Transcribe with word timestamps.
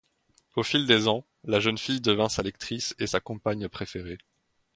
Au 0.55 0.63
fil 0.63 0.87
des 0.87 1.07
ans, 1.07 1.27
la 1.43 1.59
jeune 1.59 1.77
fille 1.77 2.01
devint 2.01 2.27
sa 2.27 2.41
lectrice 2.41 2.95
et 2.97 3.05
sa 3.05 3.19
compagne 3.19 3.67
préférée. 3.69 4.17